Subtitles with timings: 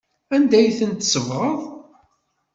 [0.35, 1.59] Anda ay ten-tsebɣeḍ?